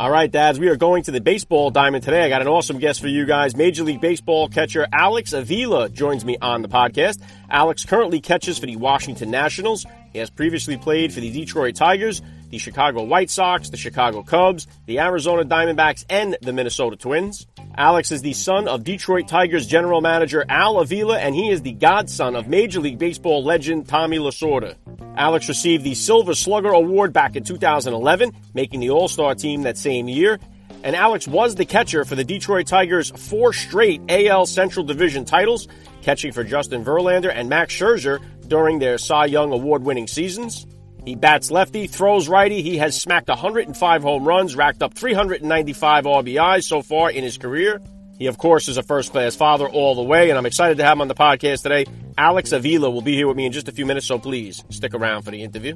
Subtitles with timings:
[0.00, 2.24] All right, dads, we are going to the baseball diamond today.
[2.24, 3.54] I got an awesome guest for you guys.
[3.54, 7.20] Major League Baseball catcher Alex Avila joins me on the podcast.
[7.50, 9.84] Alex currently catches for the Washington Nationals.
[10.14, 14.66] He has previously played for the Detroit Tigers the Chicago White Sox, the Chicago Cubs,
[14.86, 17.46] the Arizona Diamondbacks, and the Minnesota Twins.
[17.76, 21.72] Alex is the son of Detroit Tigers general manager Al Avila, and he is the
[21.72, 24.74] godson of Major League Baseball legend Tommy Lasorda.
[25.16, 29.76] Alex received the Silver Slugger Award back in 2011, making the All Star team that
[29.76, 30.38] same year.
[30.82, 35.68] And Alex was the catcher for the Detroit Tigers' four straight AL Central Division titles,
[36.00, 40.66] catching for Justin Verlander and Max Scherzer during their Cy Young award winning seasons.
[41.04, 42.62] He bats lefty, throws righty.
[42.62, 47.80] He has smacked 105 home runs, racked up 395 RBIs so far in his career.
[48.20, 50.84] He, of course, is a first class father all the way, and I'm excited to
[50.84, 51.86] have him on the podcast today.
[52.18, 54.92] Alex Avila will be here with me in just a few minutes, so please stick
[54.92, 55.74] around for the interview.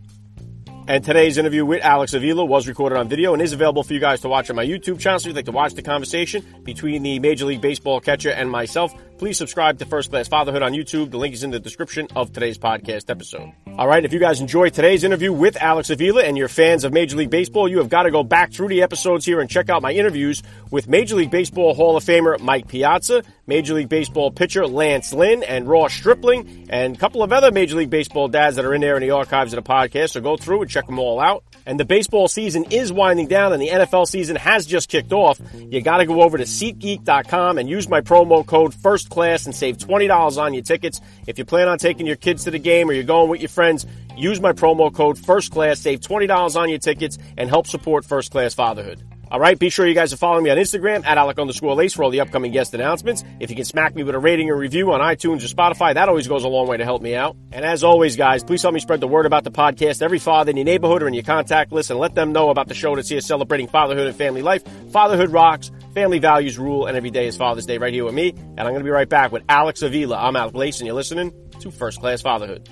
[0.87, 4.01] And today's interview with Alex Avila was recorded on video and is available for you
[4.01, 5.19] guys to watch on my YouTube channel.
[5.19, 8.51] So if you'd like to watch the conversation between the Major League Baseball catcher and
[8.51, 11.11] myself, please subscribe to First Class Fatherhood on YouTube.
[11.11, 13.51] The link is in the description of today's podcast episode.
[13.79, 16.93] All right, if you guys enjoyed today's interview with Alex Avila and you're fans of
[16.93, 19.71] Major League Baseball, you have got to go back through the episodes here and check
[19.71, 24.31] out my interviews with Major League Baseball Hall of Famer Mike Piazza, Major League Baseball
[24.31, 28.56] pitcher Lance Lynn, and Ross Stripling, and a couple of other Major League Baseball dads
[28.56, 30.11] that are in there in the archives of the podcast.
[30.11, 31.45] So go through and check them all out.
[31.67, 35.41] And the baseball season is winding down and the NFL season has just kicked off.
[35.55, 39.55] You got to go over to SeatGeek.com and use my promo code First Class and
[39.55, 41.01] save $20 on your tickets.
[41.27, 43.48] If you plan on taking your kids to the game or you're going with your
[43.48, 43.86] friends,
[44.17, 48.30] use my promo code First Class, save $20 on your tickets, and help support First
[48.30, 49.02] Class Fatherhood.
[49.34, 51.92] All right, be sure you guys are following me on Instagram at Alec underscore Lace
[51.92, 53.24] for all the upcoming guest announcements.
[53.40, 56.08] If you can smack me with a rating or review on iTunes or Spotify, that
[56.08, 57.36] always goes a long way to help me out.
[57.50, 60.02] And as always, guys, please help me spread the word about the podcast.
[60.02, 62.68] Every father in your neighborhood or in your contact list and let them know about
[62.68, 64.62] the show that's here celebrating fatherhood and family life.
[64.92, 68.28] Fatherhood rocks, family values rule, and every day is Father's Day right here with me.
[68.30, 70.16] And I'm going to be right back with Alex Avila.
[70.16, 72.68] I'm Alec Lace, and you're listening to First Class Fatherhood.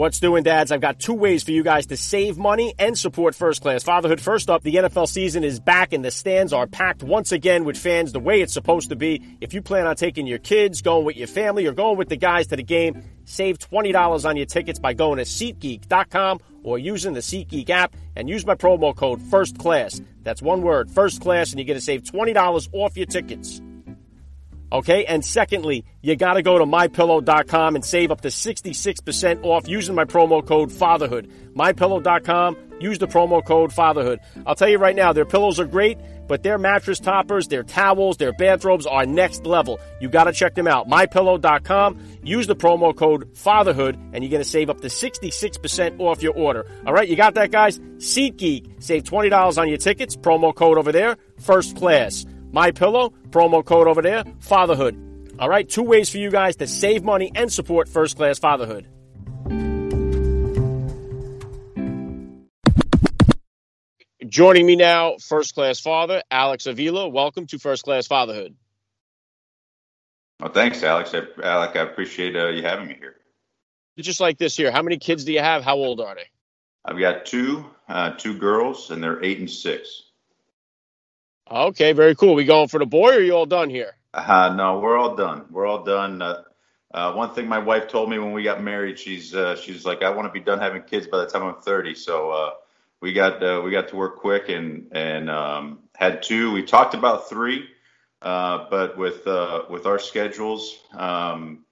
[0.00, 0.72] What's doing, dads?
[0.72, 4.18] I've got two ways for you guys to save money and support first class fatherhood.
[4.18, 7.76] First up, the NFL season is back and the stands are packed once again with
[7.76, 9.22] fans the way it's supposed to be.
[9.42, 12.16] If you plan on taking your kids, going with your family, or going with the
[12.16, 17.12] guys to the game, save $20 on your tickets by going to SeatGeek.com or using
[17.12, 20.00] the SeatGeek app and use my promo code First Class.
[20.22, 23.60] That's one word, First Class, and you're going to save $20 off your tickets.
[24.72, 29.68] Okay, and secondly, you got to go to mypillow.com and save up to 66% off
[29.68, 31.28] using my promo code fatherhood.
[31.56, 34.20] Mypillow.com, use the promo code fatherhood.
[34.46, 35.98] I'll tell you right now, their pillows are great,
[36.28, 39.80] but their mattress toppers, their towels, their bathrobes are next level.
[40.00, 40.88] You got to check them out.
[40.88, 46.22] Mypillow.com, use the promo code fatherhood, and you're going to save up to 66% off
[46.22, 46.64] your order.
[46.86, 47.80] All right, you got that, guys?
[47.80, 52.24] SeatGeek, save $20 on your tickets, promo code over there, first class.
[52.52, 54.96] My Pillow, promo code over there, fatherhood.
[55.38, 58.86] All right, two ways for you guys to save money and support first class fatherhood.
[64.26, 67.08] Joining me now, first class father, Alex Avila.
[67.08, 68.54] Welcome to First Class Fatherhood.
[70.38, 71.12] Well, thanks, Alex.
[71.14, 73.16] I, Alec, I appreciate uh, you having me here.
[73.98, 75.64] Just like this here, how many kids do you have?
[75.64, 76.26] How old are they?
[76.84, 80.09] I've got two, uh, two girls, and they're eight and six.
[81.50, 82.34] Okay, very cool.
[82.34, 83.96] We going for the boy, or you all done here?
[84.14, 85.46] Uh, no, we're all done.
[85.50, 86.22] We're all done.
[86.22, 86.42] Uh,
[86.92, 90.02] uh, one thing my wife told me when we got married, she's uh, she's like,
[90.02, 91.94] I want to be done having kids by the time I'm 30.
[91.94, 92.50] So uh,
[93.00, 96.52] we got uh, we got to work quick and and um, had two.
[96.52, 97.68] We talked about three,
[98.22, 101.64] uh, but with uh, with our schedules, um,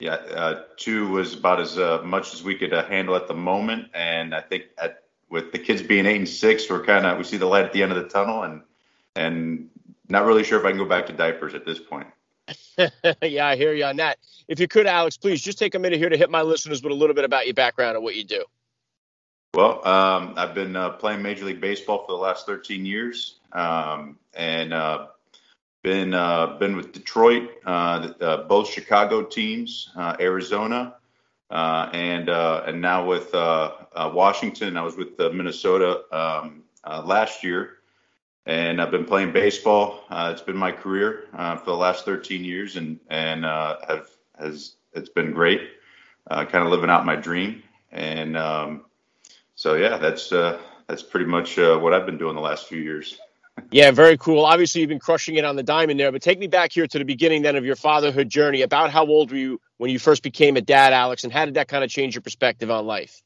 [0.00, 3.34] yeah, uh, two was about as uh, much as we could uh, handle at the
[3.34, 3.88] moment.
[3.92, 7.24] And I think at with the kids being eight and six, we're kind of we
[7.24, 8.62] see the light at the end of the tunnel and
[9.18, 9.68] and
[10.08, 12.06] not really sure if I can go back to diapers at this point.
[13.22, 14.18] yeah, I hear you on that.
[14.46, 16.92] If you could, Alex, please just take a minute here to hit my listeners with
[16.92, 18.44] a little bit about your background and what you do.
[19.54, 24.18] Well, um, I've been uh, playing Major League Baseball for the last 13 years, um,
[24.34, 25.08] and uh,
[25.82, 30.94] been uh, been with Detroit, uh, uh, both Chicago teams, uh, Arizona,
[31.50, 34.76] uh, and uh, and now with uh, uh, Washington.
[34.76, 36.62] I was with Minnesota um,
[37.04, 37.77] last year,
[38.48, 40.04] and I've been playing baseball.
[40.08, 44.08] Uh, it's been my career uh, for the last 13 years, and and uh, have
[44.38, 45.68] has it's been great.
[46.28, 47.62] kind of living out my dream,
[47.92, 48.86] and um,
[49.54, 53.16] so yeah, that's that's pretty much what I've been doing the last few years.
[53.72, 54.44] Yeah, very cool.
[54.44, 56.96] Obviously, you've been crushing it on the diamond there, but take me back here to
[56.96, 58.62] the beginning then of your fatherhood journey.
[58.62, 61.54] About how old were you when you first became a dad, Alex, and how did
[61.54, 63.20] that kind of change your perspective on life?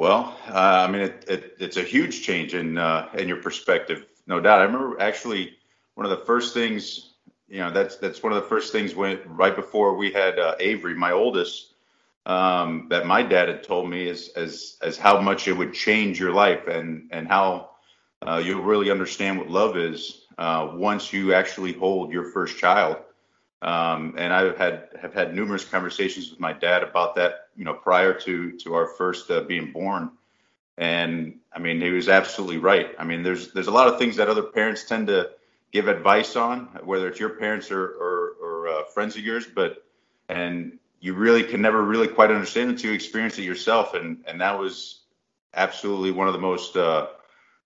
[0.00, 4.06] Well, uh, I mean, it, it, it's a huge change in uh, in your perspective,
[4.26, 4.60] no doubt.
[4.60, 5.58] I remember actually
[5.94, 7.16] one of the first things,
[7.48, 10.54] you know, that's that's one of the first things when right before we had uh,
[10.58, 11.74] Avery, my oldest,
[12.24, 16.18] um, that my dad had told me is as as how much it would change
[16.18, 17.72] your life and and how
[18.26, 22.96] uh, you'll really understand what love is uh, once you actually hold your first child.
[23.62, 27.74] Um, and I've had have had numerous conversations with my dad about that, you know,
[27.74, 30.12] prior to to our first uh, being born.
[30.78, 32.94] And I mean, he was absolutely right.
[32.98, 35.30] I mean, there's there's a lot of things that other parents tend to
[35.72, 39.84] give advice on, whether it's your parents or or, or uh, friends of yours, but
[40.28, 43.92] and you really can never really quite understand until you experience it yourself.
[43.92, 45.02] And and that was
[45.52, 47.08] absolutely one of the most uh,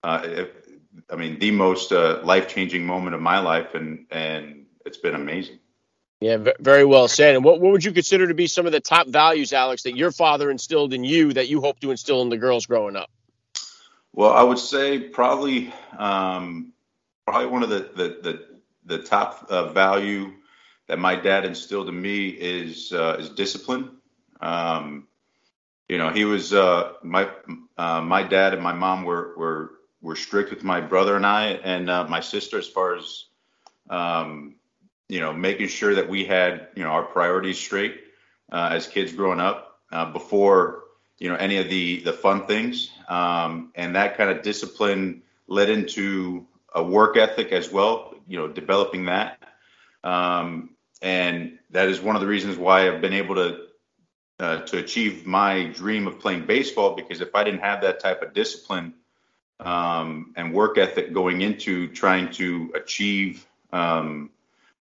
[0.03, 0.47] uh,
[1.11, 5.15] I mean, the most uh, life changing moment of my life, and and it's been
[5.15, 5.59] amazing.
[6.21, 7.35] Yeah, very well said.
[7.35, 9.97] And what, what would you consider to be some of the top values, Alex, that
[9.97, 13.11] your father instilled in you that you hope to instill in the girls growing up?
[14.13, 16.73] Well, I would say probably um,
[17.27, 18.47] probably one of the the the,
[18.87, 20.33] the top uh, value
[20.87, 23.97] that my dad instilled in me is uh, is discipline.
[24.41, 25.09] Um,
[25.89, 27.29] you know, he was uh, my
[27.77, 29.71] uh, my dad and my mom were were
[30.01, 33.25] were strict with my brother and I and uh, my sister as far as
[33.91, 34.55] um,
[35.09, 38.01] you know making sure that we had you know our priorities straight
[38.53, 40.85] uh, as kids growing up uh, before
[41.19, 42.91] you know any of the the fun things.
[43.09, 48.49] Um, and that kind of discipline led into a work ethic as well you know
[48.49, 49.39] developing that.
[50.03, 50.71] Um,
[51.03, 53.67] and that is one of the reasons why I've been able to
[54.41, 58.23] uh, to achieve my dream of playing baseball because if I didn't have that type
[58.23, 58.95] of discipline
[59.61, 64.31] um, and work ethic going into trying to achieve, um,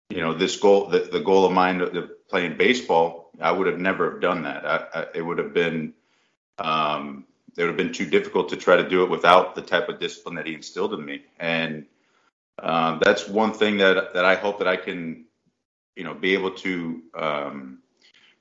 [0.10, 3.80] you know, this goal, the, the goal of mine of playing baseball, I would have
[3.80, 4.66] never have done that.
[4.66, 5.94] I, I, it would have been,
[6.58, 7.26] um,
[7.56, 10.00] it would have been too difficult to try to do it without the type of
[10.00, 11.24] discipline that he instilled in me.
[11.40, 11.86] And
[12.58, 15.26] uh, that's one thing that that I hope that I can,
[15.96, 17.80] you know, be able to um,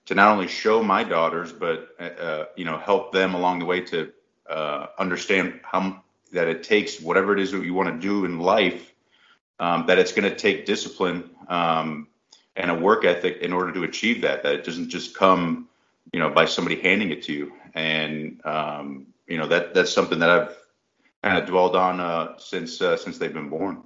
[0.06, 3.80] to not only show my daughters, but uh, you know, help them along the way
[3.82, 4.10] to
[4.48, 8.38] uh, understand how that it takes whatever it is that you want to do in
[8.38, 8.94] life,
[9.60, 12.08] um, that it's going to take discipline um,
[12.56, 14.42] and a work ethic in order to achieve that.
[14.42, 15.68] That it doesn't just come,
[16.12, 17.52] you know, by somebody handing it to you.
[17.74, 20.56] And um, you know that that's something that I've
[21.22, 23.82] kind of dwelled on uh, since uh, since they've been born.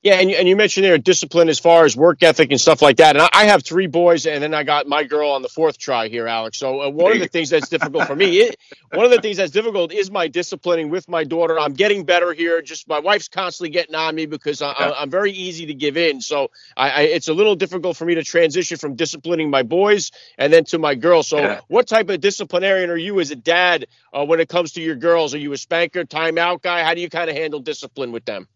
[0.00, 2.80] Yeah, and you, and you mentioned there discipline as far as work ethic and stuff
[2.82, 3.16] like that.
[3.16, 5.76] And I, I have three boys, and then I got my girl on the fourth
[5.76, 6.56] try here, Alex.
[6.58, 8.56] So uh, one of the things that's difficult for me, it,
[8.92, 11.58] one of the things that's difficult is my disciplining with my daughter.
[11.58, 12.62] I'm getting better here.
[12.62, 16.20] Just my wife's constantly getting on me because I, am very easy to give in.
[16.20, 20.12] So I, I, it's a little difficult for me to transition from disciplining my boys
[20.38, 21.26] and then to my girls.
[21.26, 21.60] So yeah.
[21.66, 24.94] what type of disciplinarian are you as a dad uh, when it comes to your
[24.94, 25.34] girls?
[25.34, 26.84] Are you a spanker, timeout guy?
[26.84, 28.46] How do you kind of handle discipline with them?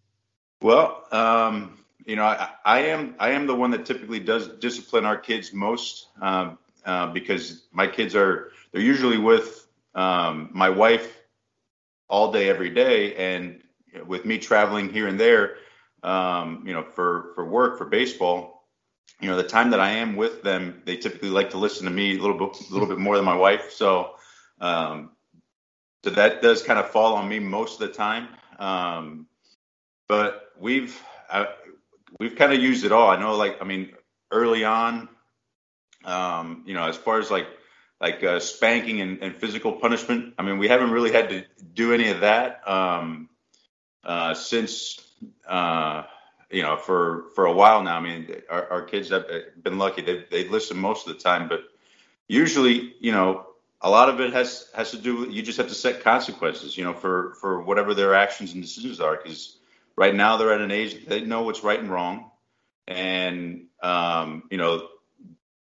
[0.62, 1.76] Well, um,
[2.06, 5.52] you know, I, I, am I am the one that typically does discipline our kids
[5.52, 11.18] most um, uh, because my kids are they're usually with um, my wife
[12.08, 13.60] all day every day, and
[14.06, 15.56] with me traveling here and there,
[16.04, 18.68] um, you know, for for work for baseball,
[19.20, 21.90] you know, the time that I am with them, they typically like to listen to
[21.92, 23.72] me a little bit a little bit more than my wife.
[23.72, 24.14] So,
[24.60, 25.10] um,
[26.04, 28.28] so that does kind of fall on me most of the time.
[30.12, 31.46] But we've uh,
[32.20, 33.08] we've kind of used it all.
[33.08, 33.94] I know, like I mean,
[34.30, 35.08] early on,
[36.04, 37.46] um, you know, as far as like
[37.98, 40.34] like uh, spanking and, and, physical punishment.
[40.38, 43.30] I mean, we haven't really had to do any of that um,
[44.04, 45.00] uh, since
[45.48, 46.02] uh,
[46.50, 47.96] you know for for a while now.
[47.96, 49.24] I mean, our, our kids have
[49.62, 51.62] been lucky; they they listen most of the time, but
[52.28, 53.46] usually, you know.
[53.84, 56.76] A lot of it has has to do with you just have to set consequences,
[56.76, 59.58] you know, for for whatever their actions and decisions are, because
[59.96, 62.30] right now they're at an age they know what's right and wrong,
[62.86, 64.88] and um, you know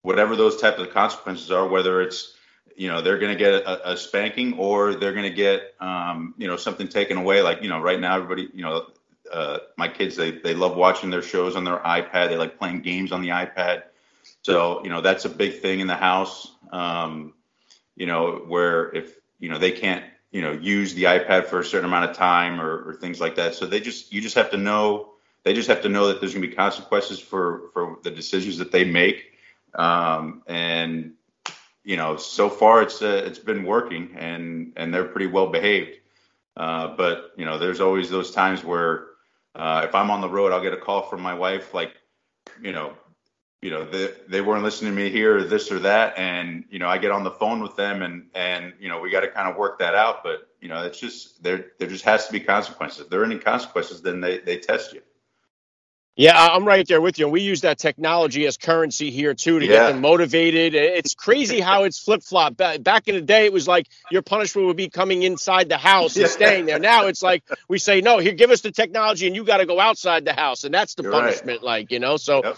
[0.01, 2.35] whatever those types of consequences are, whether it's
[2.75, 6.33] you know they're going to get a, a, spanking or they're going to get um,
[6.37, 7.41] you know something taken away.
[7.41, 8.87] Like you know right now everybody you know
[9.31, 12.29] uh, my kids they they love watching their shows on their iPad.
[12.29, 13.83] They like playing games on the iPad.
[14.41, 16.51] So you know that's a big thing in the house.
[16.71, 17.33] Um,
[17.95, 20.03] you know where if you know they can't
[20.33, 23.35] you know use the iPad for a certain amount of time or, or things like
[23.35, 23.55] that.
[23.55, 25.13] So they just you just have to know
[25.43, 28.57] they just have to know that there's going to be consequences for for the decisions
[28.57, 29.31] that they make.
[29.75, 31.13] Um, and
[31.85, 35.99] you know, so far it's uh, it's been working, and and they're pretty well behaved.
[36.57, 39.07] Uh, but you know, there's always those times where
[39.55, 41.95] uh, if I'm on the road, I'll get a call from my wife, like,
[42.61, 42.93] you know,
[43.63, 46.17] you know, they, they weren't listening to me here or this or that.
[46.17, 49.09] And, you know, I get on the phone with them and, and, you know, we
[49.09, 50.21] got to kind of work that out.
[50.21, 52.99] But, you know, it's just, there, there just has to be consequences.
[52.99, 55.01] If there are any consequences, then they, they test you.
[56.15, 57.25] Yeah, I'm right there with you.
[57.25, 59.71] And we use that technology as currency here too to yeah.
[59.71, 60.75] get them motivated.
[60.75, 62.55] It's crazy how it's flip flop.
[62.55, 66.15] Back in the day, it was like your punishment would be coming inside the house
[66.15, 66.77] and staying there.
[66.77, 69.65] Now it's like we say, no, here, give us the technology, and you got to
[69.65, 71.61] go outside the house, and that's the You're punishment.
[71.61, 71.63] Right.
[71.63, 72.57] Like you know, so yep.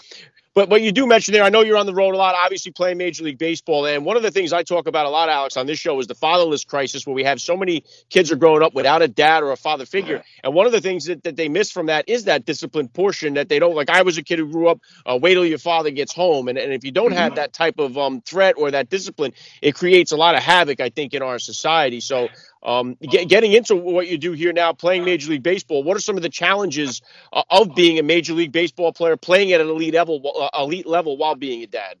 [0.56, 2.72] But what you do mention there, I know you're on the road a lot, obviously
[2.72, 3.84] playing Major League Baseball.
[3.84, 6.06] And one of the things I talk about a lot, Alex, on this show is
[6.06, 9.42] the fatherless crisis, where we have so many kids are growing up without a dad
[9.42, 10.24] or a father figure.
[10.42, 13.34] And one of the things that, that they miss from that is that discipline portion
[13.34, 13.90] that they don't like.
[13.90, 16.48] I was a kid who grew up, uh, wait till your father gets home.
[16.48, 19.74] And, and if you don't have that type of um, threat or that discipline, it
[19.74, 22.00] creates a lot of havoc, I think, in our society.
[22.00, 22.28] So
[22.62, 26.00] um, get, getting into what you do here now, playing Major League Baseball, what are
[26.00, 29.68] some of the challenges uh, of being a Major League Baseball player, playing at an
[29.68, 30.20] elite level,
[30.52, 31.96] uh, elite level while being a dad?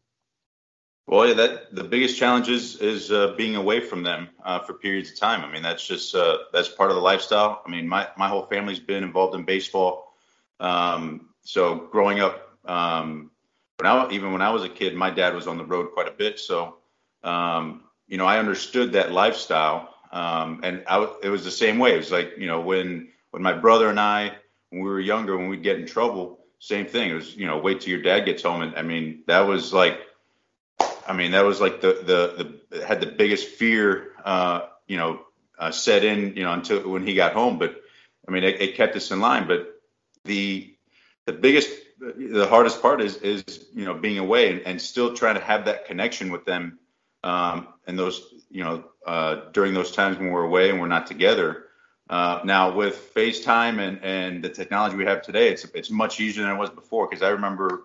[1.06, 4.74] Well, yeah, that the biggest challenge is is uh, being away from them uh, for
[4.74, 5.44] periods of time.
[5.44, 7.62] I mean, that's just uh, that's part of the lifestyle.
[7.64, 10.14] I mean, my my whole family's been involved in baseball.
[10.58, 13.30] Um, so growing up, um,
[13.78, 16.08] when I even when I was a kid, my dad was on the road quite
[16.08, 16.40] a bit.
[16.40, 16.78] So
[17.22, 21.94] um, you know, I understood that lifestyle um, and I, it was the same way.
[21.94, 24.32] It was like, you know, when, when my brother and I,
[24.70, 27.10] when we were younger, when we'd get in trouble, same thing.
[27.10, 28.62] It was, you know, wait till your dad gets home.
[28.62, 30.00] And I mean, that was like,
[31.06, 35.20] I mean, that was like the, the, the had the biggest fear, uh, you know,
[35.58, 37.58] uh, set in, you know, until when he got home.
[37.58, 37.80] But
[38.26, 39.46] I mean, it, it kept us in line.
[39.46, 39.80] But
[40.24, 40.74] the,
[41.26, 45.36] the biggest, the hardest part is, is, you know, being away and, and still trying
[45.36, 46.78] to have that connection with them.
[47.22, 51.06] Um, and those, you know, uh, during those times when we're away and we're not
[51.06, 51.64] together.
[52.08, 56.42] Uh, now with FaceTime and, and the technology we have today, it's it's much easier
[56.42, 57.06] than it was before.
[57.06, 57.84] Because I remember,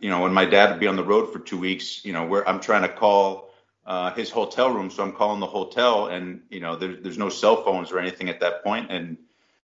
[0.00, 2.24] you know, when my dad would be on the road for two weeks, you know,
[2.24, 3.50] where I'm trying to call
[3.84, 7.28] uh, his hotel room, so I'm calling the hotel, and you know, there, there's no
[7.28, 9.18] cell phones or anything at that point, and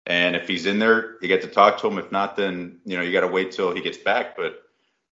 [0.08, 2.00] and if he's in there, you get to talk to him.
[2.00, 4.36] If not, then you know, you got to wait till he gets back.
[4.36, 4.64] But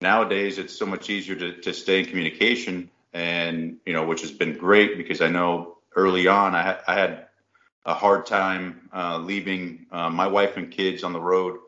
[0.00, 4.32] nowadays, it's so much easier to, to stay in communication and you know, which has
[4.32, 7.26] been great because I know early on I, I had
[7.86, 11.58] a hard time uh, leaving uh, my wife and kids on the road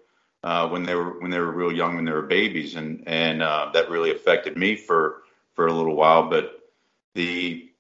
[0.43, 3.43] uh, when they were when they were real young, when they were babies, and and
[3.43, 5.23] uh, that really affected me for
[5.55, 6.29] for a little while.
[6.29, 6.61] But
[7.15, 7.71] the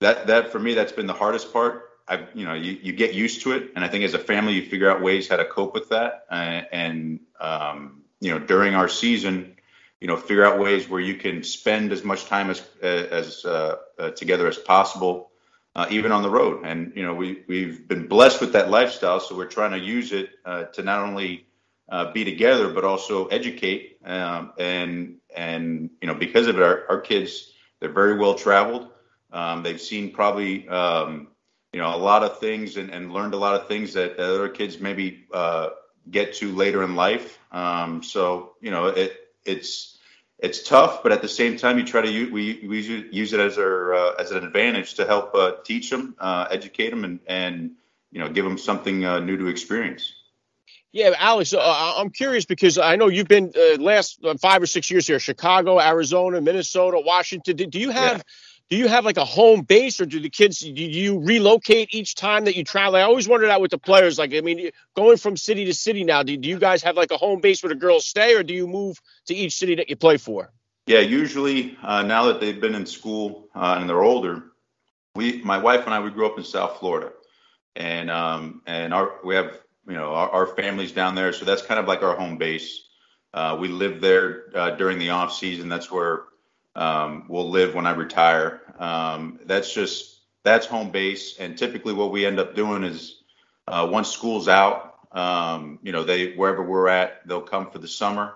[0.00, 1.90] that that for me that's been the hardest part.
[2.06, 4.54] I you know you, you get used to it, and I think as a family
[4.54, 6.26] you figure out ways how to cope with that.
[6.30, 9.56] and, and um, you know during our season
[10.00, 13.76] you know, figure out ways where you can spend as much time as as uh,
[13.98, 15.30] uh, together as possible,
[15.74, 16.64] uh, even on the road.
[16.64, 20.12] And you know, we we've been blessed with that lifestyle, so we're trying to use
[20.12, 21.46] it uh, to not only
[21.88, 23.98] uh, be together but also educate.
[24.04, 28.88] Um, and and you know, because of it, our, our kids they're very well traveled.
[29.32, 31.28] Um, they've seen probably um,
[31.72, 34.48] you know a lot of things and, and learned a lot of things that, other
[34.48, 35.70] kids maybe uh,
[36.10, 37.38] get to later in life.
[37.52, 39.98] Um, so you know, it it's
[40.38, 43.40] it's tough, but at the same time, you try to use, we, we use it
[43.40, 47.20] as our uh, as an advantage to help uh, teach them, uh, educate them, and
[47.26, 47.70] and
[48.10, 50.14] you know give them something uh, new to experience.
[50.92, 54.90] Yeah, Alex, uh, I'm curious because I know you've been uh, last five or six
[54.90, 57.56] years here, Chicago, Arizona, Minnesota, Washington.
[57.56, 58.22] Do, do you have yeah
[58.70, 62.14] do you have like a home base or do the kids do you relocate each
[62.14, 62.96] time that you travel?
[62.96, 66.04] I always wondered that with the players like i mean going from city to city
[66.04, 68.42] now do, do you guys have like a home base where the girls stay or
[68.42, 70.52] do you move to each city that you play for?
[70.86, 74.44] Yeah usually uh, now that they've been in school uh, and they're older
[75.14, 77.12] we my wife and i we grew up in south florida.
[77.76, 81.62] And um and our we have you know our, our families down there so that's
[81.62, 82.80] kind of like our home base.
[83.32, 85.68] Uh, we live there uh, during the off season.
[85.68, 86.22] That's where
[86.76, 88.60] um, will live when I retire.
[88.78, 93.22] Um, that's just that's home base, and typically what we end up doing is
[93.66, 97.88] uh, once school's out, um, you know, they wherever we're at, they'll come for the
[97.88, 98.34] summer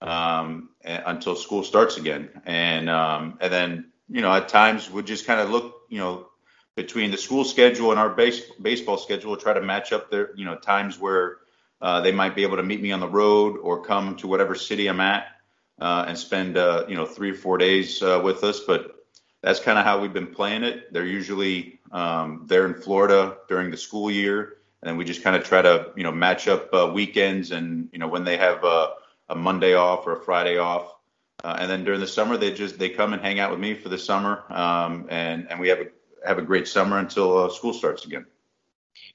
[0.00, 5.26] um, until school starts again, and um, and then you know at times we just
[5.26, 6.28] kind of look, you know,
[6.76, 10.44] between the school schedule and our base, baseball schedule, try to match up their you
[10.44, 11.38] know times where
[11.80, 14.54] uh, they might be able to meet me on the road or come to whatever
[14.54, 15.26] city I'm at
[15.80, 18.60] uh, and spend uh, you know three or four days uh, with us.
[18.60, 18.96] But
[19.42, 20.92] that's kind of how we've been playing it.
[20.92, 25.36] They're usually um, there in Florida during the school year, and then we just kind
[25.36, 28.64] of try to you know match up uh, weekends and you know when they have
[28.64, 28.94] a,
[29.28, 30.94] a Monday off or a Friday off.
[31.42, 33.74] Uh, and then during the summer, they just they come and hang out with me
[33.74, 35.86] for the summer, um, and and we have a
[36.26, 38.26] have a great summer until uh, school starts again.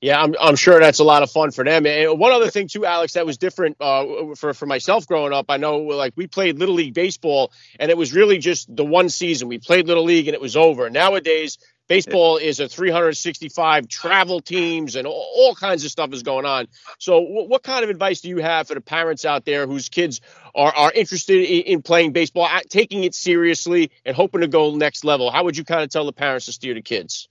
[0.02, 1.86] Yeah, I'm, I'm sure that's a lot of fun for them.
[1.86, 5.46] And one other thing too, Alex, that was different uh, for for myself growing up.
[5.50, 9.10] I know, like we played little league baseball, and it was really just the one
[9.10, 9.48] season.
[9.48, 10.90] We played little league, and it was over.
[10.90, 16.46] Nowadays, baseball is a 365 travel teams, and all, all kinds of stuff is going
[16.46, 16.68] on.
[17.00, 19.90] So, w- what kind of advice do you have for the parents out there whose
[19.90, 20.22] kids
[20.54, 25.04] are are interested in, in playing baseball, taking it seriously, and hoping to go next
[25.04, 25.32] level?
[25.32, 27.28] How would you kind of tell the parents to steer the kids?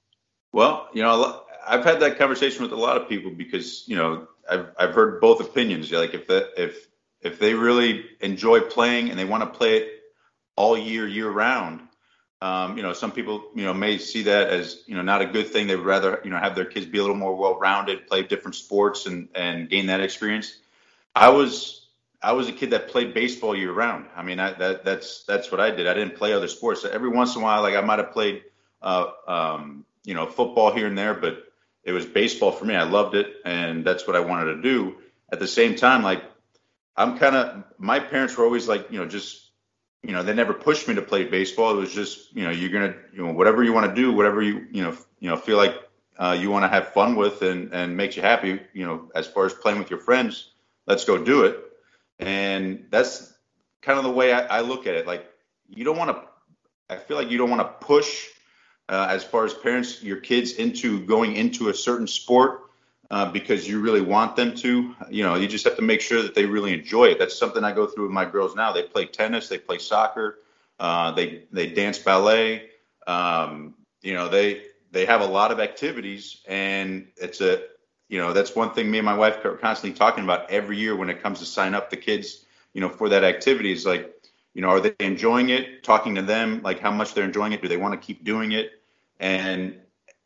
[0.52, 4.28] Well, you know, I've had that conversation with a lot of people because you know
[4.48, 5.90] I've I've heard both opinions.
[5.90, 6.86] Like if that if
[7.20, 10.02] if they really enjoy playing and they want to play it
[10.56, 11.80] all year year round,
[12.40, 15.26] um, you know some people you know may see that as you know not a
[15.26, 15.66] good thing.
[15.66, 18.22] They would rather you know have their kids be a little more well rounded, play
[18.22, 20.56] different sports, and and gain that experience.
[21.14, 21.88] I was
[22.22, 24.06] I was a kid that played baseball year round.
[24.16, 25.86] I mean I, that that's that's what I did.
[25.86, 26.84] I didn't play other sports.
[26.84, 28.42] Every once in a while, like I might have played.
[28.82, 31.43] Uh, um, you know, football here and there, but
[31.84, 32.74] it was baseball for me.
[32.74, 34.96] I loved it, and that's what I wanted to do.
[35.32, 36.22] At the same time, like
[36.96, 39.44] I'm kind of my parents were always like, you know, just
[40.02, 41.72] you know, they never pushed me to play baseball.
[41.72, 44.42] It was just, you know, you're gonna, you know, whatever you want to do, whatever
[44.42, 45.76] you, you know, you know, feel like
[46.18, 48.60] uh, you want to have fun with and and makes you happy.
[48.72, 50.50] You know, as far as playing with your friends,
[50.86, 51.58] let's go do it.
[52.18, 53.32] And that's
[53.82, 55.06] kind of the way I, I look at it.
[55.06, 55.26] Like
[55.68, 56.22] you don't want to.
[56.88, 58.28] I feel like you don't want to push
[58.88, 62.64] uh, as far as parents your kids into going into a certain sport
[63.10, 64.94] uh, because you really want them to.
[65.10, 67.18] You know, you just have to make sure that they really enjoy it.
[67.18, 68.72] That's something I go through with my girls now.
[68.72, 70.38] They play tennis, they play soccer,
[70.78, 72.70] uh, they they dance ballet.
[73.06, 77.62] Um, you know, they they have a lot of activities, and it's a
[78.08, 80.96] you know that's one thing me and my wife are constantly talking about every year
[80.96, 82.44] when it comes to sign up the kids.
[82.72, 84.12] You know, for that activity is like
[84.54, 85.82] you know, are they enjoying it?
[85.82, 87.60] Talking to them, like how much they're enjoying it.
[87.60, 88.70] Do they want to keep doing it?
[89.20, 89.80] And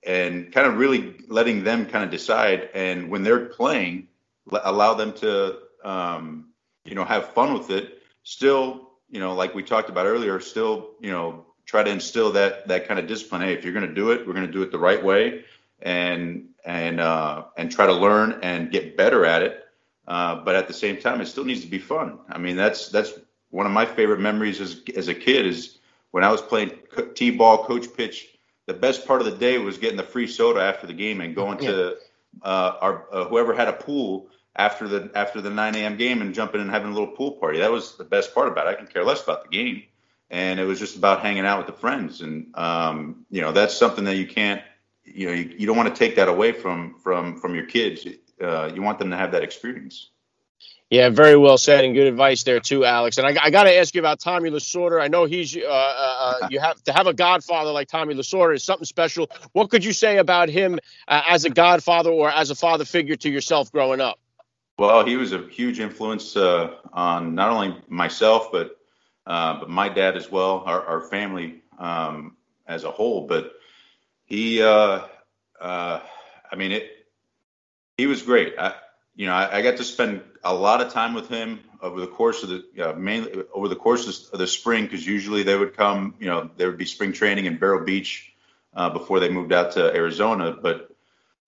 [0.07, 2.71] and kind of really letting them kind of decide.
[2.75, 4.09] And when they're playing,
[4.51, 6.51] allow them to, um,
[6.85, 8.03] you know, have fun with it.
[8.23, 12.69] Still, you know, like we talked about earlier, still, you know, try to instill that
[12.69, 13.43] that kind of discipline.
[13.43, 15.45] Hey, if you're going to do it, we're going to do it the right way,
[15.81, 19.65] and and uh, and try to learn and get better at it.
[20.07, 22.19] Uh, but at the same time, it still needs to be fun.
[22.29, 23.13] I mean, that's that's
[23.51, 25.79] one of my favorite memories as as a kid is
[26.11, 26.73] when I was playing
[27.15, 28.29] t-ball, coach pitch.
[28.67, 31.35] The best part of the day was getting the free soda after the game and
[31.35, 31.71] going yeah.
[31.71, 31.97] to
[32.43, 35.97] uh, our uh, whoever had a pool after the after the 9 a.m.
[35.97, 37.59] game and jumping and having a little pool party.
[37.59, 38.71] That was the best part about it.
[38.71, 39.85] I can care less about the game,
[40.31, 42.21] and it was just about hanging out with the friends.
[42.21, 44.63] And um, you know, that's something that you can't,
[45.05, 48.07] you know, you, you don't want to take that away from from from your kids.
[48.43, 50.11] Uh, you want them to have that experience.
[50.91, 53.19] Yeah, very well said and good advice there too, Alex.
[53.19, 55.03] And I, I got to ask you about Tommy Lasorda.
[55.03, 58.55] I know he's uh, uh, uh, you have to have a godfather like Tommy Lasorda
[58.55, 59.29] is something special.
[59.53, 63.17] What could you say about him uh, as a godfather or as a father figure
[63.17, 64.19] to yourself growing up?
[64.79, 68.79] Well, he was a huge influence uh, on not only myself but
[69.27, 72.35] uh, but my dad as well, our, our family um,
[72.67, 73.27] as a whole.
[73.27, 73.53] But
[74.25, 75.91] he, I
[76.57, 76.93] mean, it.
[77.99, 78.55] He was great.
[78.59, 78.75] I,
[79.19, 82.07] you know, I, I, got to spend a lot of time with him over the
[82.07, 85.77] course of the uh, mainly over the course of the spring because usually they would
[85.77, 88.33] come, you know, there would be spring training in Vero Beach
[88.75, 90.53] uh, before they moved out to Arizona.
[90.53, 90.95] But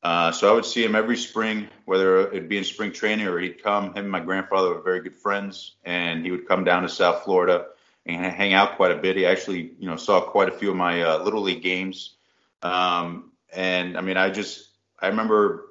[0.02, 3.38] uh, so I would see him every spring, whether it'd be in spring training or
[3.38, 3.90] he'd come.
[3.90, 7.22] Him and my grandfather were very good friends, and he would come down to South
[7.22, 7.66] Florida
[8.04, 9.16] and hang out quite a bit.
[9.16, 12.16] He actually, you know, saw quite a few of my uh, little league games.
[12.64, 15.69] Um, and I mean, I just I remember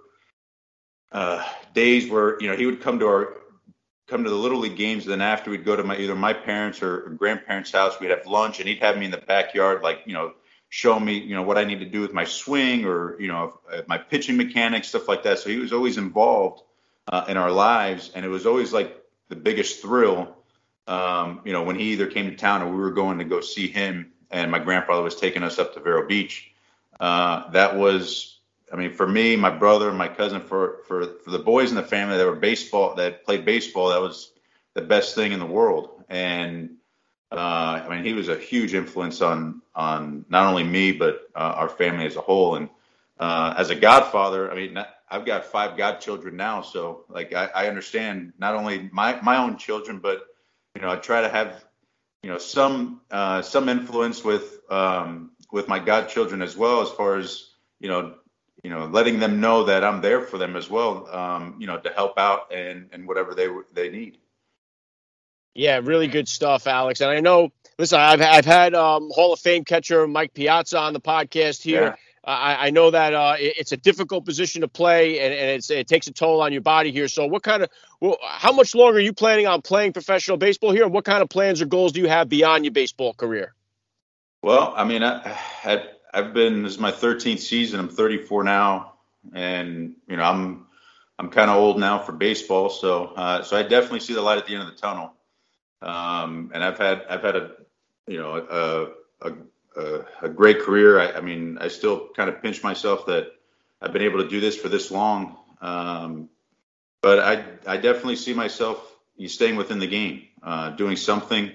[1.12, 1.43] uh,
[1.74, 3.38] days where you know he would come to our
[4.08, 6.34] come to the little league games and then after we'd go to my either my
[6.34, 10.02] parents or grandparents house we'd have lunch and he'd have me in the backyard like
[10.06, 10.34] you know
[10.69, 13.60] show me you know what i need to do with my swing or you know
[13.88, 15.39] my pitching mechanics stuff like that.
[15.39, 16.63] So he was always involved
[17.08, 18.95] uh, in our lives and it was always like
[19.30, 20.36] the biggest thrill
[20.88, 23.41] um, you know when he either came to town or we were going to go
[23.41, 26.52] see him and my grandfather was taking us up to vero beach.
[27.00, 28.38] Uh, that was
[28.71, 31.84] I mean, for me, my brother, my cousin, for for for the boys in the
[31.84, 34.32] family that were baseball that played baseball, that was
[34.73, 36.03] the best thing in the world.
[36.10, 36.75] And
[37.32, 37.36] uh,
[37.86, 41.69] I mean, he was a huge influence on on not only me but uh, our
[41.69, 42.55] family as a whole.
[42.55, 42.69] And
[43.19, 44.77] uh, as a godfather, I mean,
[45.10, 49.58] I've got five godchildren now, so like I, I understand not only my my own
[49.58, 50.21] children, but
[50.75, 51.65] you know, I try to have
[52.23, 57.17] you know, some uh, some influence with um, with my godchildren as well, as far
[57.17, 58.15] as you know,
[58.63, 61.78] you know, letting them know that I'm there for them as well, um, you know,
[61.80, 64.17] to help out and and whatever they they need.
[65.56, 67.02] Yeah, really good stuff, Alex.
[67.02, 70.93] And I know, listen, I've I've had um, Hall of Fame catcher Mike Piazza on
[70.93, 71.84] the podcast here.
[71.84, 71.95] Yeah.
[72.24, 76.08] I, I, know that uh, it's a difficult position to play, and, and it takes
[76.08, 77.08] a toll on your body here.
[77.08, 77.69] So, what kind of,
[78.02, 80.84] well, how much longer are you planning on playing professional baseball here?
[80.84, 83.56] And what kind of plans or goals do you have beyond your baseball career?
[84.43, 87.80] Well, I mean, I, I I've been this is my 13th season.
[87.80, 88.93] I'm 34 now,
[89.34, 90.65] and you know I'm
[91.17, 92.69] I'm kind of old now for baseball.
[92.69, 95.13] So uh, so I definitely see the light at the end of the tunnel.
[95.82, 97.52] Um, and I've had I've had a
[98.08, 99.34] you know a a,
[99.80, 101.00] a, a great career.
[101.00, 103.32] I, I, mean I still kind of pinch myself that
[103.82, 105.38] I've been able to do this for this long.
[105.62, 106.30] Um,
[107.02, 108.84] but I I definitely see myself
[109.28, 111.52] staying within the game, uh, doing something.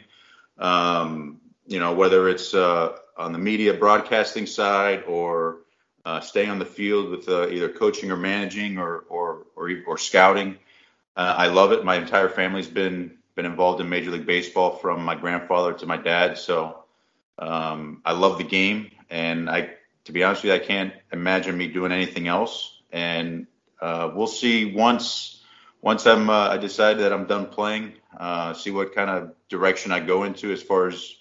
[0.58, 5.58] Um, you know whether it's uh, on the media broadcasting side or
[6.04, 9.98] uh, staying on the field with uh, either coaching or managing or or or, or
[9.98, 10.56] scouting.
[11.16, 11.84] Uh, I love it.
[11.84, 15.96] My entire family's been been involved in Major League Baseball from my grandfather to my
[15.96, 16.38] dad.
[16.38, 16.84] So
[17.38, 19.70] um, I love the game, and I,
[20.04, 22.80] to be honest with you, I can't imagine me doing anything else.
[22.92, 23.46] And
[23.80, 25.42] uh, we'll see once
[25.82, 27.94] once I'm uh, I decide that I'm done playing.
[28.16, 31.16] Uh, see what kind of direction I go into as far as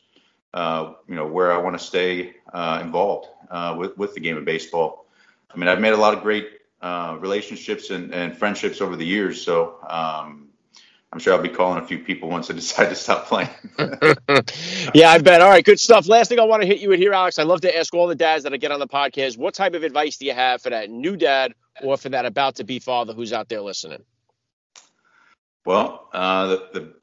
[0.54, 4.38] uh, you know where I want to stay uh, involved uh, with with the game
[4.38, 5.08] of baseball.
[5.54, 6.50] I mean, I've made a lot of great
[7.20, 9.42] relationships and, and friendships over the years.
[9.42, 10.50] So um,
[11.14, 13.50] I'm sure I'll be calling a few people once I decide to stop playing.
[14.96, 15.42] yeah, I bet.
[15.42, 16.08] All right, good stuff.
[16.08, 17.38] Last thing I want to hit you with here, Alex.
[17.38, 19.76] I love to ask all the dads that I get on the podcast, what type
[19.76, 22.80] of advice do you have for that new dad or for that about to be
[22.80, 24.04] father who's out there listening?
[25.66, 26.94] Well, uh, the, the,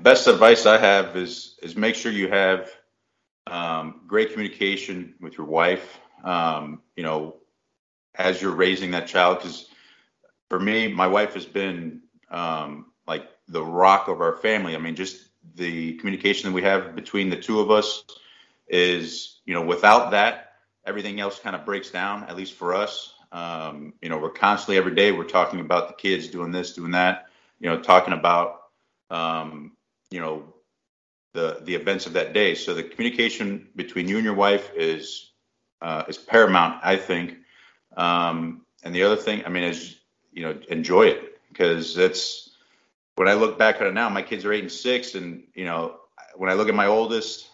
[0.00, 2.70] best advice I have is is make sure you have
[3.46, 6.00] um, great communication with your wife.
[6.22, 7.36] Um, you know,
[8.14, 9.68] as you're raising that child, because
[10.48, 14.74] for me, my wife has been um, like the rock of our family.
[14.74, 18.04] I mean, just the communication that we have between the two of us
[18.68, 20.52] is, you know, without that,
[20.86, 23.14] everything else kind of breaks down, at least for us.
[23.32, 26.92] Um, you know, we're constantly every day we're talking about the kids doing this, doing
[26.92, 27.26] that,
[27.58, 28.62] you know, talking about,
[29.10, 29.72] um,
[30.10, 30.53] you know,
[31.34, 32.54] the the events of that day.
[32.54, 35.32] So the communication between you and your wife is
[35.82, 37.36] uh, is paramount, I think.
[37.96, 39.96] Um, and the other thing, I mean, is
[40.32, 42.50] you know, enjoy it because it's
[43.16, 45.64] when I look back at it now, my kids are eight and six, and you
[45.64, 45.96] know,
[46.36, 47.48] when I look at my oldest,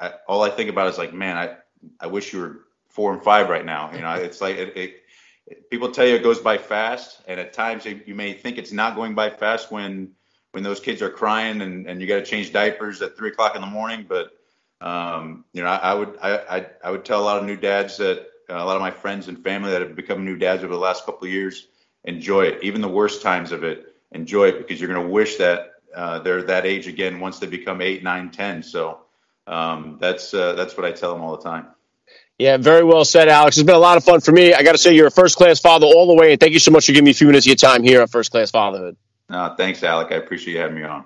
[0.00, 1.56] I, all I think about is like, man, I
[2.00, 3.92] I wish you were four and five right now.
[3.92, 5.02] You know, it's like it, it,
[5.46, 8.72] it, people tell you it goes by fast, and at times you may think it's
[8.72, 10.12] not going by fast when
[10.54, 13.54] when those kids are crying and, and you got to change diapers at three o'clock
[13.54, 14.06] in the morning.
[14.08, 14.30] But
[14.80, 17.56] um, you know, I, I would I, I, I would tell a lot of new
[17.56, 20.62] dads that uh, a lot of my friends and family that have become new dads
[20.62, 21.68] over the last couple of years
[22.04, 25.36] enjoy it, even the worst times of it enjoy it because you're going to wish
[25.36, 28.62] that uh, they're that age again once they become eight, nine, ten.
[28.62, 29.00] So
[29.46, 31.66] um, that's uh, that's what I tell them all the time.
[32.38, 33.56] Yeah, very well said, Alex.
[33.56, 34.54] It's been a lot of fun for me.
[34.54, 36.58] I got to say, you're a first class father all the way, and thank you
[36.58, 38.50] so much for giving me a few minutes of your time here at First Class
[38.50, 38.96] Fatherhood.
[39.28, 40.12] Uh, thanks, Alec.
[40.12, 41.04] I appreciate you having me on.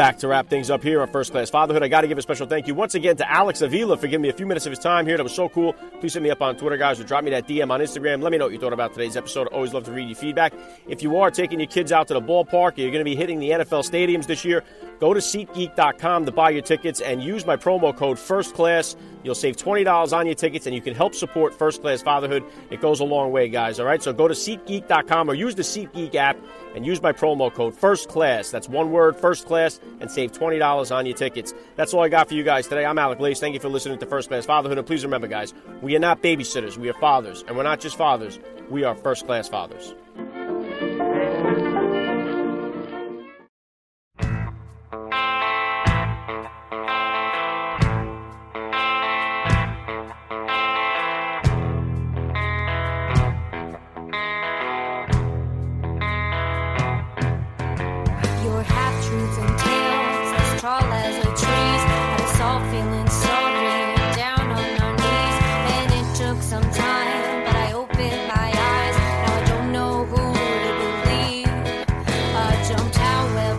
[0.00, 1.82] Back to wrap things up here on First Class Fatherhood.
[1.82, 4.22] I got to give a special thank you once again to Alex Avila for giving
[4.22, 5.18] me a few minutes of his time here.
[5.18, 5.74] That was so cool.
[6.00, 8.22] Please hit me up on Twitter, guys, or drop me that DM on Instagram.
[8.22, 9.48] Let me know what you thought about today's episode.
[9.52, 10.54] I always love to read your feedback.
[10.88, 13.40] If you are taking your kids out to the ballpark, you're going to be hitting
[13.40, 14.64] the NFL stadiums this year,
[15.00, 18.96] go to SeatGeek.com to buy your tickets and use my promo code First Class.
[19.22, 22.44] You'll save $20 on your tickets and you can help support First Class Fatherhood.
[22.70, 23.78] It goes a long way, guys.
[23.78, 26.38] All right, so go to SeatGeek.com or use the SeatGeek app
[26.74, 28.50] and use my promo code First Class.
[28.50, 31.52] That's one word, First Class, and save $20 on your tickets.
[31.76, 32.84] That's all I got for you guys today.
[32.84, 33.40] I'm Alec Lace.
[33.40, 34.78] Thank you for listening to First Class Fatherhood.
[34.78, 35.52] And please remember, guys,
[35.82, 36.76] we are not babysitters.
[36.76, 37.44] We are fathers.
[37.46, 38.38] And we're not just fathers,
[38.70, 39.94] we are first class fathers.